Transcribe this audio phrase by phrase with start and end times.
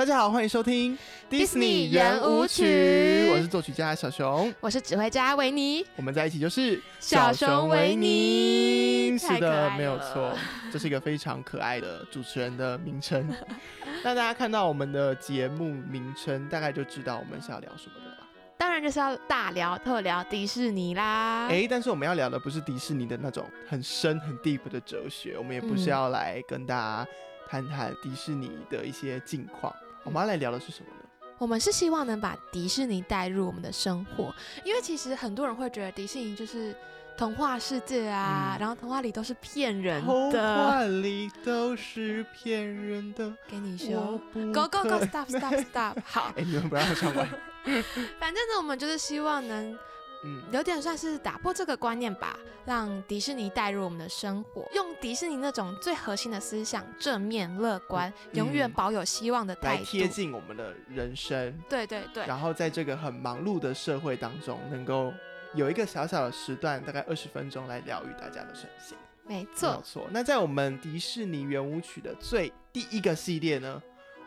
[0.00, 0.96] 大家好，欢迎收听
[1.28, 3.28] 迪士尼圆舞曲。
[3.30, 9.18] 我是作曲家小熊，我是指挥家维尼，我们在一起就是小熊维尼。
[9.18, 10.34] 是的，爱没有了错，
[10.72, 13.28] 这是一个非常可爱的主持人的名称。
[14.02, 18.26] 那大家看到我们的节目名称，大概就知道我们是要聊什么的吧？
[18.56, 21.46] 当然就是要大聊特聊迪士尼啦。
[21.48, 25.92] 哎、但是我们要聊的不是迪士尼的那种很深很 deep 的哲学，我们也不是嗯。
[25.92, 27.06] 要来跟大家
[27.46, 29.70] 谈谈迪士尼的一些近况，
[30.04, 30.96] 我们要来聊的是什么呢？
[31.38, 36.74] 我们是希望能把迪士尼带入我们的生活，因为其实很多人会觉得迪士尼就是
[37.16, 40.68] 童话世界啊，嗯然后童话里都是骗人的童的。
[40.68, 43.32] 话里都是骗人的。
[43.48, 47.26] 给你我说，Go Go Go Stop Stop Stop， 好哎、，你们不让我唱完。
[48.20, 49.78] 反正呢，我们就是希望能
[50.24, 59.80] 嗯，有点算是打破这个观念吧，让迪士尼带入我们的生活，用迪士尼那种最核心的思想，正面乐观，永远嗯保有希望的态度。
[59.80, 65.12] 来贴近我们的人生，对对对，然后在这个很忙碌的社会当中，能够
[65.54, 68.96] 有一个小小的时段，大概二十分钟来疗愈大家的身心。
[69.26, 70.08] 没错没，错。
[70.10, 73.80] 那在我们迪士尼圆舞曲的最第一个系列呢，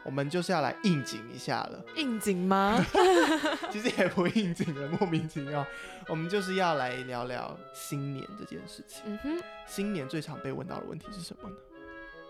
[0.03, 1.83] 我们就是要来应景一下了。
[1.95, 2.83] 应景吗？
[3.71, 5.65] 其实也不应景了，莫名其妙。
[6.07, 9.01] 我们就是要来聊聊新年这件事情。
[9.05, 11.55] 嗯哼，新年最常被问到的问题是什么呢？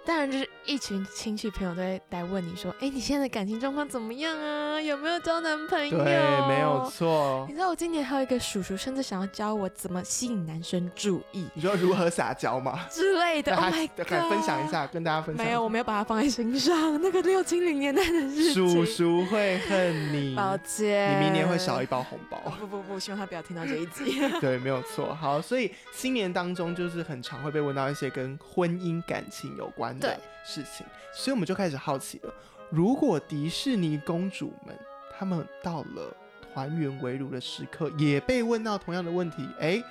[0.05, 4.81] 当然就是一群亲戚朋友都会来问你说，哎，你现在的感情状况怎么样啊？
[4.81, 6.03] 有没有交男朋友？
[6.03, 6.89] 对，没有。
[6.89, 7.53] 错你。
[7.53, 12.85] 知道我今年还有一个叔叔，甚至想要教我怎么吸引男生注意你说如何撒娇吗？
[12.89, 13.55] 之类的。
[13.55, 15.45] 那 Oh my 可以分享一下，跟大家分享。
[15.45, 17.01] 没有，我没有把它放在心上。
[17.01, 18.53] 那个六七零年代的事情。
[18.53, 22.37] 叔叔会恨你，抱歉，你明年会少一包红包。
[22.45, 22.53] 哦。
[22.59, 24.19] 不不不，希望他不要听到这一集。
[24.41, 25.15] 对，没有错。
[25.15, 32.33] 好，所以新年当中就是很常会被问到一些跟婚姻感情有关的对事情，所以我们就开始好奇了：
[32.69, 34.77] 如果迪士尼公主们
[35.17, 39.81] 她们到了团圆围炉的时刻，也被问到同样的问题，哎，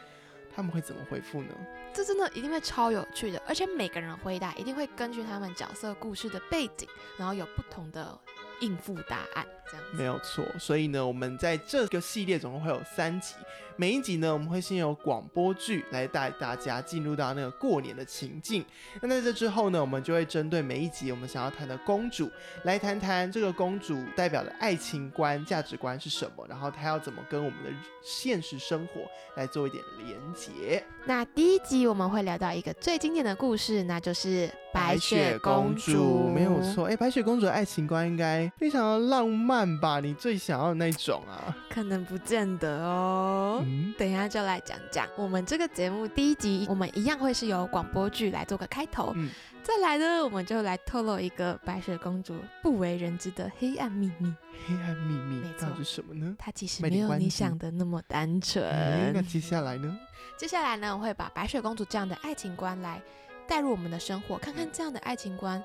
[0.54, 1.48] 他们会怎么回复呢？
[1.94, 6.88] 这真的一定会超有趣的，而且每个人回答一定会根据他们角色故事的背景，
[7.18, 8.18] 然后有不同的
[8.62, 9.96] 应付答案，这样子。
[9.98, 13.34] 没有错，所以呢，我们在这个系列总共会有三集，
[13.76, 18.64] 每一集呢，我们会先有广播剧来带大家进入到那个过年的情境。
[19.02, 22.30] 那在这之后呢，我们就会针对每一集我们想要谈的公主，
[22.64, 27.70] 来谈谈这个公主代表的爱情观、价值观是什么，然后她要怎么跟我们的
[28.02, 29.02] 现实生活
[29.36, 30.82] 来做一点连结。
[31.04, 36.60] 那第一集我们会聊到一个最经典的故事，那就是白雪公主，没有。
[36.72, 36.86] 错。
[36.86, 40.00] 哎，白雪公主的爱情观应该非常的浪漫吧？
[40.00, 41.54] 你最想要的那种啊？
[41.68, 43.60] 可能不见得哦。
[43.64, 49.12] 嗯，等一下就来讲讲我们这个节目第一集，我们一样会是由广播剧来做个开头。
[49.16, 49.28] 嗯
[49.64, 52.34] 再来呢，我们就来透露一个白雪公主
[52.64, 54.34] 不为人知的黑暗秘密。
[54.66, 56.34] 黑暗秘密没错是什么呢？
[56.36, 58.68] 它其实没有你想的那么单纯。
[58.68, 59.96] 哎，那接下来呢？
[60.36, 63.00] 接下来呢，我会把白雪公主这样的爱情观来
[63.46, 65.62] 带入我们的生活，看看这样的爱情观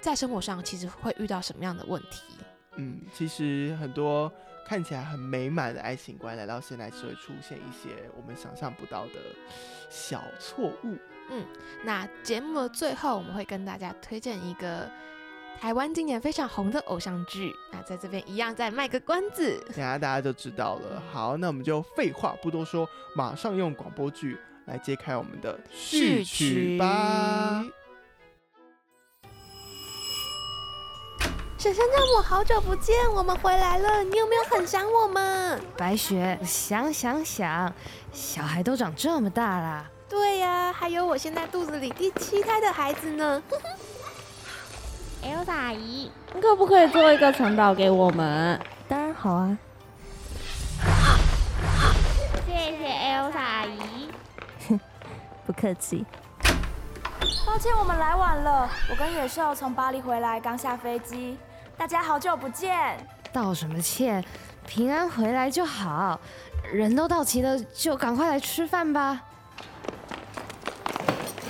[0.00, 2.22] 在生活上其实会遇到什么样的问题。
[2.76, 4.32] 嗯，其实很多
[4.66, 9.14] 看起来很美满的爱情观，来到现在只会出现一些我们想象不到的
[9.90, 10.96] 小错误。
[11.30, 11.44] 嗯
[11.84, 14.88] 那节目的最后，我们会跟大家推荐一个
[15.60, 17.52] 台湾今年非常红的偶像剧。
[17.72, 21.02] 那在这边一样再卖个关子，等下大家就知道了。
[21.12, 24.38] 好，那我们就废话不多说，马上用广播剧
[24.68, 27.64] 来揭开我们的序曲吧。
[31.58, 35.60] 婶婶让我好久不见，我们回来了，你有没有很想我们？
[35.76, 37.72] 白雪，想想想，
[38.12, 43.42] 小孩都长这么大了，对呀、还有我现在肚子里第七胎的孩子呢。
[45.20, 48.60] Elsa 阿姨，你可不可以做一个城堡给我们？
[48.86, 49.58] 当然好啊。
[52.46, 54.07] 谢谢 Elsa 阿姨。
[55.48, 56.04] 不客气。
[57.46, 58.68] 抱歉，我们来晚了。
[58.90, 61.38] 我跟野兽从巴黎回来，刚下飞机。
[61.74, 62.98] 大家好久不见。
[63.32, 64.22] 道什么歉？
[64.66, 66.20] 平安回来就好。
[66.70, 69.22] 人都到齐了，就赶快来吃饭吧。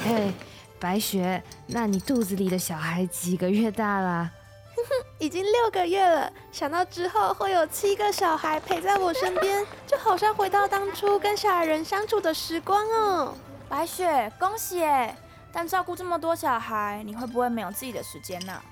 [0.04, 0.32] 嘿，
[0.78, 4.30] 白雪，那你肚子里的小孩几个月大啦？
[5.18, 13.34] 已经六个月了，想到之后会有七个小孩陪在我身边，就好像回到当初跟小矮人相处的时光哦。
[13.68, 15.14] 白雪，恭喜耶！
[15.52, 18.62] 但照顾这么多小孩，你会不会没有自己的时间呢、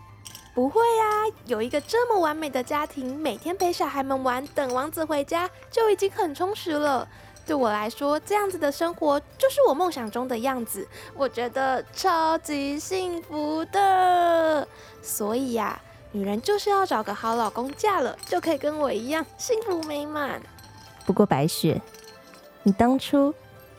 [0.55, 7.07] 不会呀、有一个这么完美的家庭，每天陪小孩们玩，等王子回家，就已经很充实了。
[7.45, 14.67] 对我来说，这样子的生活就是我梦想中的样子，我觉得超级幸福的。
[15.03, 15.79] 所以呀、
[16.11, 20.41] 女人就是要找个好老公，嫁了就可以跟我一样幸福美满。
[21.05, 21.81] 不过白雪，
[22.63, 23.33] 你当初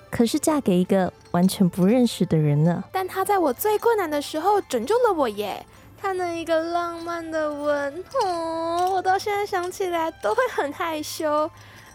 [0.10, 2.84] 可是嫁给一个完全不认识的人呢。
[2.92, 5.66] 但他在我最困难的时候拯救了我耶！
[6.00, 11.50] 他那一个浪漫的吻，哦，我到现在想起来都会很害羞。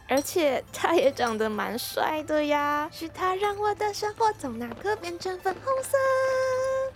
[0.09, 5.97] 而且他也长得蛮帅的呀，是他让我的生活从那个变成粉红色。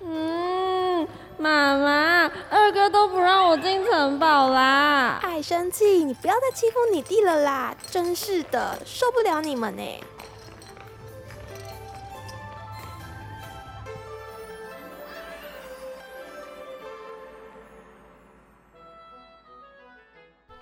[0.04, 1.08] 嗯，
[1.38, 5.19] 妈妈，二哥都不让我进城堡啦！
[5.22, 7.74] 爱生气，你不要再欺负你弟了啦！
[7.90, 9.82] 真是的，受不了你们呢。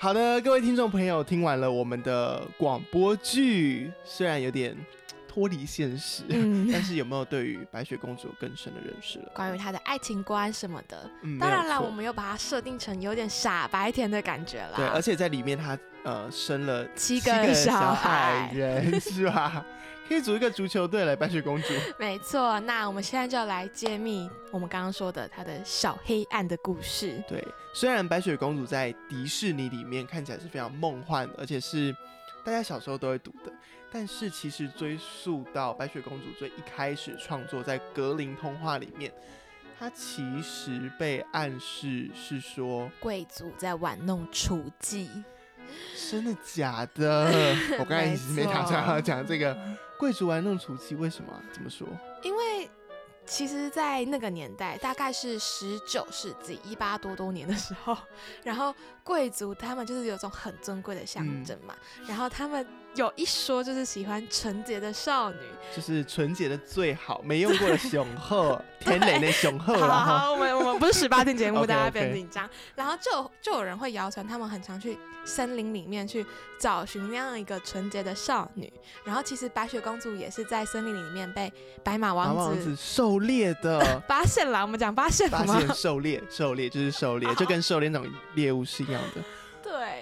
[0.05, 4.77] 好的，各位听众朋友，听完了我们的广播剧，虽然有点
[5.27, 9.33] 脱离现实，嗯 但是有没有对于白雪公主有更深的认识了？
[9.35, 14.73] 关于她的爱情观什么的，嗯，当然啦，没有错我们又把它设定成有点傻白甜的感觉啦。
[14.77, 19.65] 对，而且在里面她呃生了七个个小小孩矮人 是吧？
[20.09, 21.69] 可以组一个足球队来白雪公主。
[21.99, 27.23] 没错，那我们现在就来揭秘我们刚刚说的她的小黑暗的故事。
[27.27, 27.43] 对，
[27.75, 31.95] 虽然白雪公主在迪士尼里面看起来是非常梦幻，而且是
[32.45, 33.53] 大家小时候都会读的，
[33.91, 39.11] 但是其实追溯到白雪公主最一开始创作在格林童话里面，
[39.79, 45.09] 它其实被暗示是说贵族在玩弄雏妓，
[46.11, 47.57] 真的假的？
[47.79, 49.57] 我刚才一直没打算要讲这个
[49.99, 51.43] 贵族玩弄雏妓，为什么啊？
[51.53, 51.87] 怎么说？
[52.23, 52.69] 因为
[53.27, 57.97] 其实，在那个年代，大概是十九世纪一八多多年的时候，
[58.45, 61.75] 然后贵族他们就是有种很尊贵的象征嘛，
[62.07, 65.37] 然后他们有一说就是喜欢纯洁的少女。
[65.75, 72.49] 就是纯洁的最好，没用过的雄厚， 天雷的雄厚好然后好，我们我们不是十八禁节目，大家不要紧张。
[72.77, 76.25] 然后就有就有人会谣传，他们很常去森林里面去
[76.61, 78.71] 找寻那样一个纯洁的少女。
[79.05, 81.53] 然后其实白雪公主也是在森林里面被
[81.83, 84.01] 白马马王王子子狩猎的。
[84.07, 84.61] 发现了。
[84.61, 85.59] 我们讲发现了发吗？
[85.59, 89.23] 现狩猎，狩猎就是狩猎， 就跟狩猎那种猎物是一样的。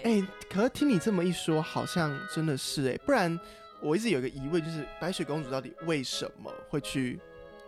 [0.02, 3.38] 对，哎、可是听你这么一说，好像真的是哎、不然
[3.80, 7.18] 我一直有一个疑问，就是白雪公主到底为什么会去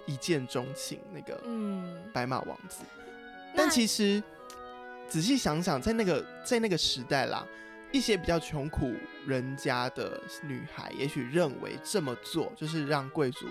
[0.07, 2.85] 一见钟情那个嗯，白马王子？
[3.57, 4.23] 但其实
[5.09, 7.47] 仔细想想，在那个在那个时代啦，
[7.93, 8.93] 一些比较穷苦
[9.27, 13.47] 人家的女孩，也许认为这么做就是让贵族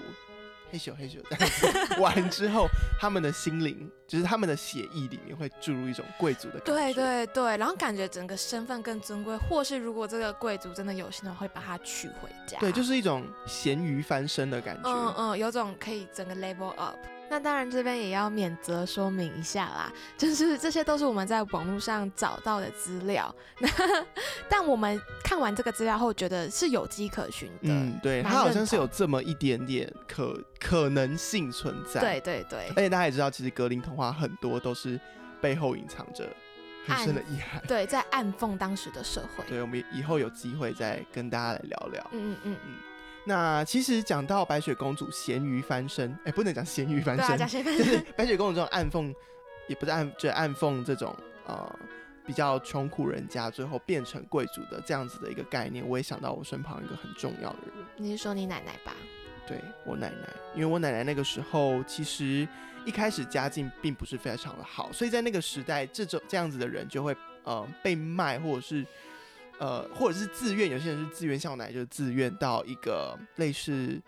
[0.73, 2.67] 嘿咻嘿咻这样子 完之后，
[2.99, 6.73] 他们的心灵就是他们的血液里面会注入一种贵族的感觉。
[6.73, 12.57] 对对对，然后感觉整个身份更尊贵，或是如果这个贵族真的有心的话，会把她娶回家。
[12.57, 14.89] 对，就是一种咸鱼翻身的感觉。
[14.89, 16.97] 嗯嗯，有种可以整个 level up。
[17.33, 23.33] 那当然，这边也要免责说明一下啦，就是这些都是我们在网络上找到的资料。
[23.57, 23.67] 那
[24.47, 27.69] 但我们看完这个资料后，觉得是有迹可循的。
[27.69, 31.99] 嗯，对，蛮它好像是有这么一点点可可能性存在。
[32.01, 34.99] 对，对对而且大家也知道，其实格林童话很多都是
[35.41, 36.29] 背后隐藏着
[36.85, 37.59] 很深的遗憾。
[37.67, 39.43] 对，在暗讽当时的社会。
[39.47, 42.07] 对，我们以后有机会再跟大家来聊聊。
[42.11, 42.77] 嗯嗯嗯，
[43.25, 49.13] 那其实讲到白雪公主咸鱼翻身，哎、不能讲咸鱼翻对啊，身，就是白雪公主这种暗讽，
[49.67, 51.15] 也不是暗，就是暗讽这种
[51.45, 51.79] 呃
[52.25, 58.93] 比较穷苦人家最后变成贵族的这样子的一个概念，我也想到我身旁一个很重要的人，你是说你奶奶吧？
[59.45, 62.47] 对我奶奶，因为我奶奶那个时候其实
[62.85, 68.85] 一开始家境并不是非常的好，所以在那个时代，这种这样子的人就会呃被卖，或者是
[69.59, 74.01] 呃或者是自愿，有些人是自愿，像我奶奶就是自愿到一个类似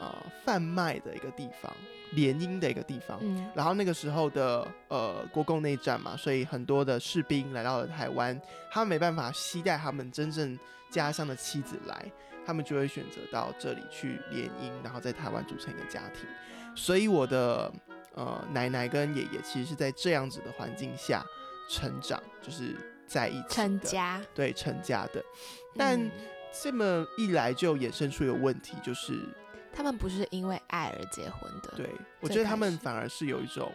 [0.00, 0.14] 呃
[0.44, 1.72] 贩卖的一个地方，
[2.12, 3.18] 联姻的一个地方。
[3.20, 8.40] 嗯然后那个时候的呃国共内战嘛，所以很多的士兵来到了台湾，
[8.70, 10.58] 他们没办法期待他们真正
[10.90, 12.10] 家乡的妻子来，
[12.46, 16.28] 他们就会选择到这里去联姻，然后在台湾组成一个家庭。
[16.74, 17.72] 所以我的
[18.14, 21.24] 呃奶奶跟爷爷其实是在这样子的环境下
[21.68, 22.76] 成长，就是
[23.08, 24.22] 在一起的，成家。
[24.34, 25.24] 对成家的。
[25.76, 26.10] 但嗯
[26.62, 29.18] 这么一来就衍生出一个问题，就是
[29.72, 31.72] 他们不是因为爱而结婚的。
[31.76, 33.72] 对我觉得他们反而是有一种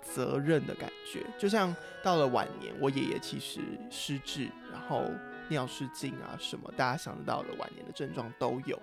[0.00, 5.04] 责任的感觉，就像到了晚年，我爷爷其实失智，然后
[5.48, 8.80] 尿失禁啊什么，大家想得到的晚年的症状都有。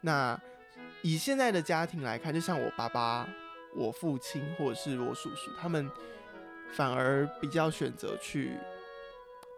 [0.00, 0.40] 那
[1.02, 3.28] 以现在的家庭来看，就像我爸爸、
[3.76, 5.88] 我父亲或者是我叔叔，他们
[6.72, 8.56] 反而比较选择去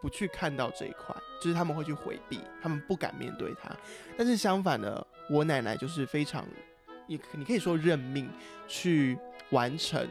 [0.01, 3.71] 不去看到这一块，就是他们会去回避，他们不敢面对它。
[4.17, 6.47] 但是相反的，我奶奶就是非常，
[7.07, 8.31] 也可你可以说认命
[8.67, 9.19] 去
[9.51, 10.09] 完成，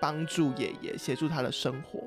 [0.00, 2.04] 帮助爷爷协助他的生活。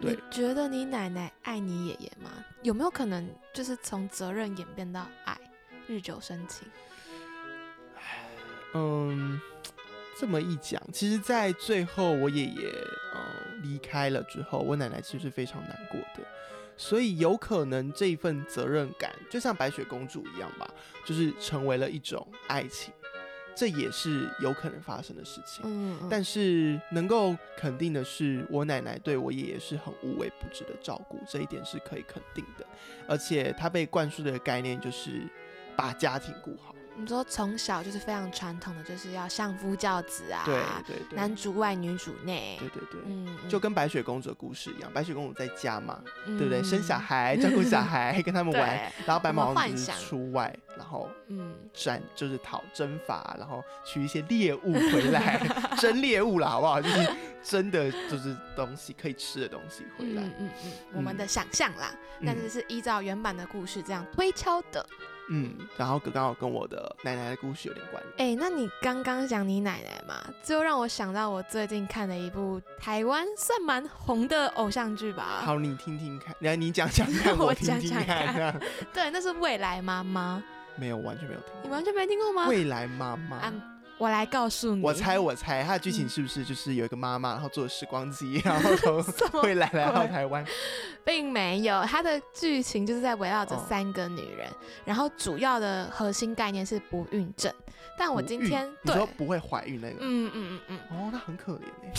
[0.00, 2.30] 对你觉得你奶奶爱你爷爷吗？
[2.62, 5.38] 有没有可能就是从责任演变到爱，
[5.86, 6.66] 日久生情？
[8.72, 9.40] 嗯，
[10.20, 12.68] 这么一讲，其实，在最后我爷爷
[13.14, 16.22] 嗯离开了之后，我奶奶其实是非常难过的，
[16.76, 20.68] 所以有可能这一份责任感，就像白雪公主一样吧，
[21.06, 22.92] 就是成为了一种爱情，
[23.56, 25.62] 这也是有可能发生的事情。
[25.64, 32.66] 嗯，嗯但是能够肯定的是，我奶奶对我爷爷是很无微不至的照顾，这一点是可以肯定的。
[33.08, 35.22] 而且她被灌输的概念就是
[35.80, 36.74] 把家庭顾好。
[36.96, 43.00] 你说从小就是非常传统的，就是要相夫教子啊，对对对，男主外女主内，对对对。
[43.06, 46.62] 嗯，嗯就跟白雪公主的故事一样，白雪公主在家嘛，嗯对不对？
[46.62, 55.40] 生小孩，照顾小孩， 跟他们玩，然后白马我们王子是幻想出外，然后嗯，战就是讨征伐，然后取一些猎物回来，
[55.80, 56.82] 真猎物啦，好不好？
[56.82, 57.10] 就是
[57.42, 60.22] 真的就是东西可以吃的东西回来。
[60.22, 64.84] 嗯嗯嗯，我们的想象啦，嗯但是是依照原版的故事这样推敲的。
[65.32, 68.32] 嗯，然后刚好跟我的奶奶的故事有点关联。
[68.32, 75.42] 哎、那你刚刚讲你奶奶嘛，就让我想到我最近看的一部台湾算蛮红的偶像剧吧。
[75.44, 78.60] 好，你听听看，来你讲讲看， 我我听听讲讲看。
[78.92, 80.42] 对，那是未来妈妈，
[80.76, 81.60] 没有，完全没有听过。
[81.62, 82.48] 你完全没听过吗？
[82.48, 83.52] 未来妈妈，啊，
[84.00, 89.04] 我来告诉你，我猜我猜，它的剧情是不是就是有一个妈妈，然后坐时光机，然后从
[89.44, 90.42] 未来来到台湾？
[91.04, 94.50] 并没有，它的剧情就是在围绕着哦三个女人，
[94.86, 97.52] 然后主要的核心概念是不孕症。
[97.98, 101.92] 但我今天你对，说不会怀孕那个，嗯嗯嗯嗯，哦，那很可怜哎。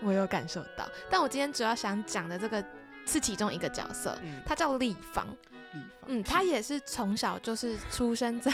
[0.00, 0.88] 我有感受到。
[1.10, 2.64] 但我今天主要想讲的这个
[3.04, 5.26] 是其中一个角色，嗯，她叫丽芳。
[6.06, 8.50] 嗯，她也是从小就是出生在，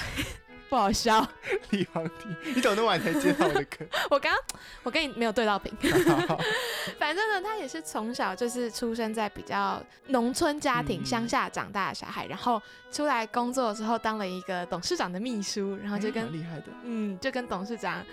[0.74, 1.24] 不好笑。
[1.70, 3.86] 李皇帝，你怎么那么晚才接到我的歌？
[4.10, 5.72] 我刚刚我跟你没有对到屏。
[6.98, 18.04] 反正呢，他也是从小就是出生在比较农村家庭、嗯乡下长大的小孩，然后出来工作的时候当了一个董事长的秘书，然后就哎跟、蛮厉害的嗯就跟董事长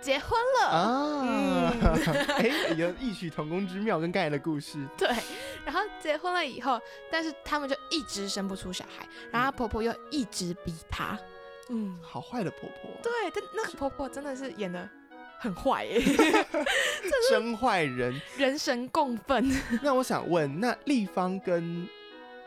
[0.00, 0.66] 结婚了。
[0.66, 4.84] 啊，嗯哎，有异曲同工之妙，跟刚才的故事。
[4.98, 5.08] 对，
[5.64, 11.16] 然后结婚了以后，但是他们就一直生不出小孩，然后她婆婆又一直逼她。
[11.70, 14.88] 嗯，好坏的婆婆，对，但那个婆婆真的是演的
[15.38, 16.02] 很坏耶，
[17.30, 18.20] 真坏人。
[18.36, 19.48] 人神共愤。
[19.82, 21.88] 那我想问，那立方跟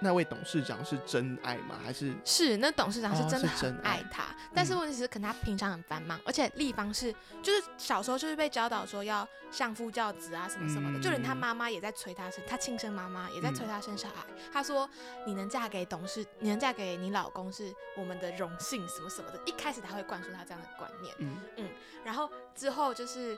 [0.03, 1.79] 那位董事长是真爱吗？
[1.83, 14.25] 还是是，那董事长是哦真的很爱爱她，但是嗯问题是，可能他平常很繁忙，而且立方是就是小时候就是被教导说要相夫教子啊什么什么的，就连他嗯妈妈也在催他生，他亲生妈妈也在催嗯他生小孩。
[14.51, 14.89] 他说
[15.25, 19.39] 你能嫁给董事，你能嫁给你老公是我们的荣幸什么什么的。
[19.45, 21.15] 一开始他会灌输他这样的观念，
[21.55, 21.69] 嗯，
[22.03, 23.37] 然后之后就是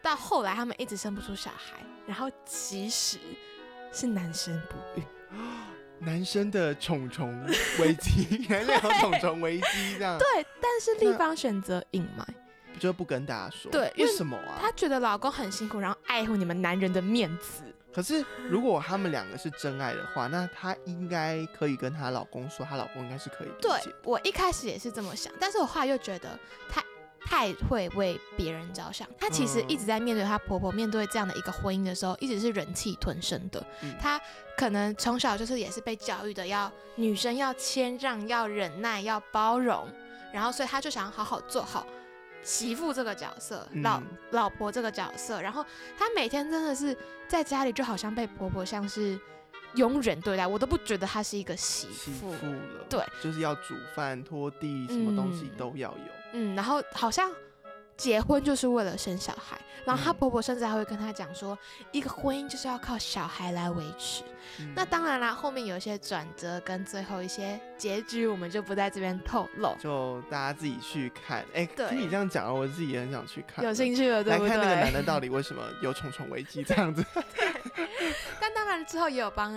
[0.00, 3.18] 到后来他们一直生不出小孩，然后其实
[3.92, 5.06] 是男生不孕。
[5.98, 7.44] 男生的虫虫
[7.80, 12.26] 危机， 男生有虫虫危机这样，对，但是立那方选择隐瞒。
[12.78, 13.72] 就不跟大家说。
[13.72, 14.58] 对为为什么啊？
[14.60, 17.62] 她觉得老公很辛苦，然后爱护你们男人的面子。
[17.90, 23.72] 可是如果他们两个是真爱的话，那她应该可以跟她老公说，她老公应该是可以对。
[24.04, 26.38] 我一开始也是这么想，但是我后来又觉得
[26.68, 26.84] 她
[27.28, 29.06] 太会为别人着想。
[29.18, 33.60] 她其实嗯一直在面对她婆婆面对这样的一个婚姻的时候，一直是忍气吞声的。
[33.82, 34.20] 嗯她
[34.56, 39.86] 可能从小就是也是被教育的要女生要谦让、要忍耐、要包容，
[40.32, 41.84] 然后所以她就想好好做好。
[42.42, 45.66] 媳妇这个角色，老嗯老婆这个角色，然后
[45.98, 49.18] 她每天真的是在家里就好像被婆婆像是
[49.74, 52.30] 佣人对待，我都不觉得她是一个媳媳妇。
[52.34, 55.98] 妇了，对，就是要煮饭、拖地，什么东西嗯都要有。
[55.98, 57.30] 嗯，然后好像
[57.96, 61.58] 结婚就是为了生小孩，然后她嗯婆婆甚至还会跟她讲说，
[61.92, 64.22] 一个婚姻就是要靠小孩来维持。
[64.60, 69.74] 嗯那当然啦，后面有一些转折跟最后一些结局，我们就不在这边透露。
[69.80, 71.44] 就大家自己去看。
[71.52, 73.64] 哎、对听你这样讲，我自己也很想去看。
[73.64, 74.92] 有兴趣了，对不来看那个男？
[74.92, 77.04] 的到 底为什么有重重危机这样子。
[78.40, 79.52] 但当然之后也有帮，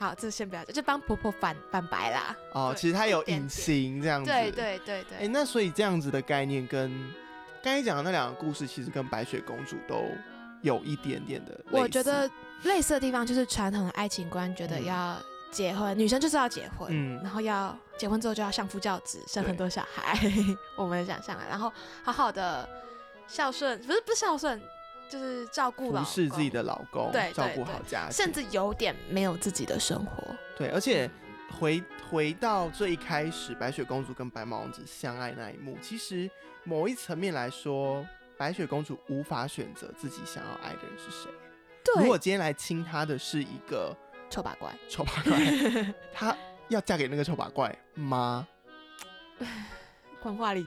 [0.00, 2.34] 好，这先不要讲，就帮婆婆反反白啦。
[2.52, 4.30] 哦，其实她有隐形这样子。
[4.30, 4.50] 对。
[4.50, 6.90] 对对哎、对，那所以这样子的概念跟
[7.62, 10.02] 刚才讲的那两个故事，其实跟白雪公主都
[10.62, 11.60] 有一点点的。
[11.70, 12.28] 我觉得
[12.62, 15.16] 类似的地方就是传统的爱情观，觉得嗯要
[15.50, 20.18] 结婚，女生就是要结婚，嗯然后要结婚之后就要相夫教子，生很多小孩，
[20.76, 21.70] 我们想象啊，然后
[22.02, 22.66] 好好的
[23.26, 24.58] 孝顺，不是不是孝顺，
[25.10, 30.22] 就是照顾老公，服侍自己的老公，对照顾好家庭，甚至有点没有自己的生活。
[30.56, 31.10] 对，而且
[31.58, 36.30] 回回到最一开始，白雪公主跟白马王子相爱那一幕，其实
[36.64, 38.06] 某一层面来说，
[38.38, 41.30] 白雪公主无法选择自己想要爱的人是谁。
[41.82, 43.96] 对如果今天来亲她的是一个
[44.28, 45.38] 丑八怪，丑八怪，
[46.12, 46.36] 她
[46.68, 48.46] 要嫁给那个丑八怪吗？
[50.22, 50.66] 文化里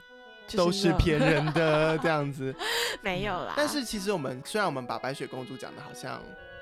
[0.52, 2.54] 都是骗人的这样子。
[3.02, 3.54] 没有啦。
[3.56, 6.20] 但是其实我们虽然我们把白雪公主讲的好像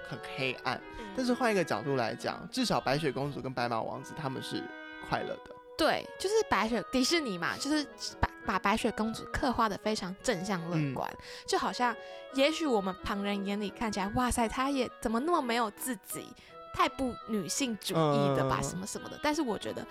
[0.08, 4.62] 很黑暗，嗯但是换一个角度来讲，至少白雪公主跟白马王子他们是
[5.08, 5.54] 快乐的。
[5.76, 7.84] 对，就是白雪迪士尼嘛，就是
[8.20, 11.10] 把把白雪公主刻画的非常正向乐观，
[11.46, 11.96] 就好像
[12.34, 16.26] 也许我们旁人眼里看起来，哇塞，她也怎么那么没有自己，
[16.74, 19.18] 太不女性主义的吧，嗯什么什么的。
[19.22, 19.84] 但是我觉得，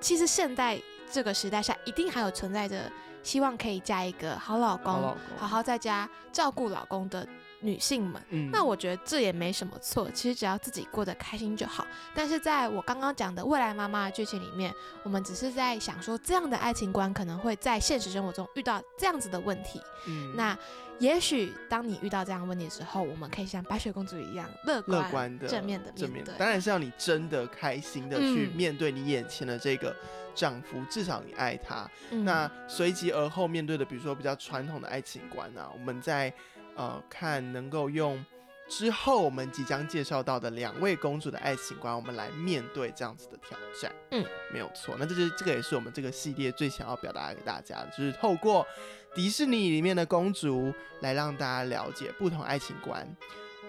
[0.00, 0.80] 其实现在
[1.12, 2.90] 这个时代下，一定还有存在着
[3.22, 5.20] 希望可以嫁一个好老公，好老公。
[5.36, 7.28] 好好在家照顾老公的
[7.62, 8.20] 女性们。
[8.30, 11.86] 嗯那我觉得这也没什么错，其实只要自己过得开心就好。
[12.14, 19.80] 但是在我刚刚讲的未来妈妈的剧情里面，我们只是在想说，这样的爱情观可能会在现实生活中遇到这样子的问题。
[20.06, 20.56] 嗯那
[20.98, 26.24] 也许当你遇到这样的问题的时候，我们可以像白雪公主一样乐乐观、的正面的正面。
[26.38, 29.96] 当然是要你真的开心的去嗯面对你眼前的这个
[30.32, 31.90] 丈夫，至少你爱他。
[32.10, 36.32] 嗯那随即而后面对的，比如说比较传统的爱情观啊，我们在
[36.76, 38.24] 呃看能够用
[38.68, 43.92] 之后我们即将介绍到的两位公主的爱情观，我们来面对这样子的挑战。
[44.12, 44.96] 嗯，没有错。
[44.98, 48.66] 那这就是这个也是我们这个系列最想要表达给大家的，就是透过
[49.14, 53.06] 迪士尼里面的公主来让大家了解不同爱情观。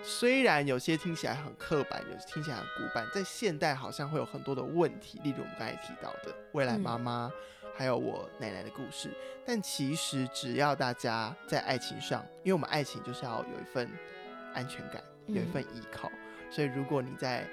[0.06, 7.32] 虽然有些听起来很刻板，有些听起来很古板，在现代好像会有很多的问题，例如我们刚才提到的未来妈妈，
[7.76, 9.12] 还有我奶奶的故事。
[9.46, 13.90] 但其实只要大家在爱情上，因为我们爱情就是要有一份
[14.54, 16.12] 安全感，有一嗯份依靠，
[16.50, 17.46] 所以如果你在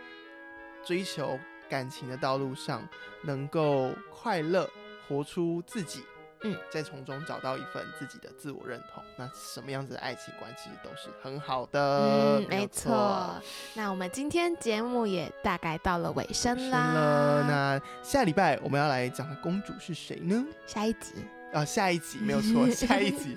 [0.85, 2.89] 追求感情的道路上
[3.23, 4.69] 能够快乐，
[5.09, 6.05] 活出自己，
[6.43, 12.39] 嗯，再从中找到一份自己的自我认同，那什么样子的爱情观其实都是很好的。
[12.39, 13.35] 嗯，没错。
[13.75, 16.79] 那我们今天节目也大概到了尾声啦。
[16.95, 20.45] 了，那下礼拜我们要来讲的公主是谁呢？
[20.67, 21.15] 下一集
[21.53, 23.35] 啊，下一集没有错， 下一集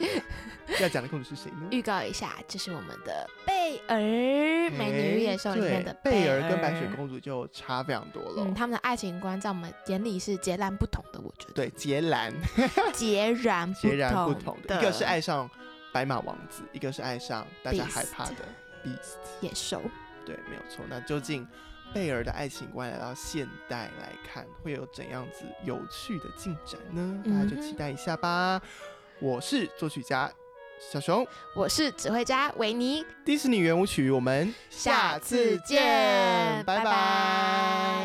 [0.79, 1.67] 要讲的公主是谁呢？
[1.71, 3.29] 预告一下，这是我们的
[3.73, 8.43] 贝儿，《美女与野兽》里面的贝儿儿跟白雪公主就差非常多了。
[8.45, 12.33] 嗯，他们的爱情观在我们眼里是截然不同的，我觉得对， 截然
[12.93, 15.49] 截然截然不同同的，一个是爱上
[15.91, 18.45] 白马王子，一个是爱上大家害怕的
[18.83, 19.17] Beast。
[19.41, 19.81] 野兽。
[20.25, 20.85] 对，没有错。
[20.89, 21.45] 那究竟
[21.93, 27.21] 贝尔的爱情观来到现代来看，会有怎样子有趣的进展呢？
[27.25, 28.61] 大家就期待一下吧。
[29.19, 30.31] 我是作曲家
[30.79, 38.03] 小熊，我是指挥家维尼，迪士尼圆舞曲，我们下次见，拜拜